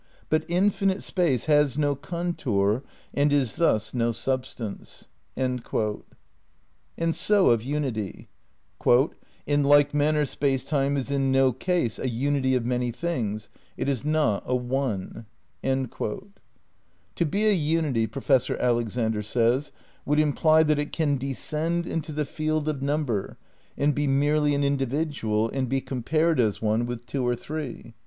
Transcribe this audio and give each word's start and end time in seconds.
But 0.29 0.45
infinite 0.47 1.03
Space 1.03 1.45
has 1.45 1.77
no 1.77 1.93
contour 1.93 2.81
and 3.13 3.31
is 3.31 3.57
thus 3.57 3.93
no 3.93 4.11
substance." 4.11 5.07
* 5.23 5.35
And 5.37 5.61
so 7.11 7.49
of 7.51 7.61
unity: 7.61 8.27
"In 9.45 9.61
like 9.63 9.93
manner 9.93 10.25
Space 10.25 10.63
Time 10.63 10.97
is 10.97 11.11
in 11.11 11.31
no 11.31 11.51
case 11.51 11.99
a 11.99 12.09
unity 12.09 12.55
of 12.55 12.65
many 12.65 12.89
things; 12.89 13.49
it 13.77 13.87
is 13.87 14.03
not 14.03 14.41
a 14.47 14.55
one." 14.55 15.27
To 15.61 16.35
be 17.29 17.45
a 17.47 17.51
unity, 17.53 18.07
Professor 18.07 18.57
Alexander 18.57 19.21
says, 19.21 19.71
would 20.07 20.19
im 20.19 20.33
ply 20.33 20.63
that 20.63 20.79
it 20.79 20.91
''can 20.97 21.17
descend 21.17 21.85
into 21.85 22.11
the 22.11 22.25
field 22.25 22.67
of 22.67 22.81
number, 22.81 23.37
and 23.77 23.93
be 23.93 24.07
merely 24.07 24.55
an 24.55 24.63
individual, 24.63 25.47
and 25.51 25.69
be 25.69 25.79
compared 25.79 26.39
as 26.39 26.59
one 26.59 26.87
with 26.87 27.05
two 27.05 27.23
or 27.27 27.35
three." 27.35 27.93